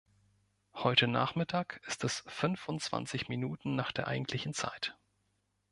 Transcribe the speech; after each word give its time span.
Heute 0.73 1.07
Nachmittag 1.07 1.79
ist 1.85 2.03
es 2.03 2.23
fünfundzwanzig 2.25 3.29
Minuten 3.29 3.75
nach 3.75 3.91
der 3.91 4.07
eigentlichen 4.07 4.55
Zeit. 4.55 4.97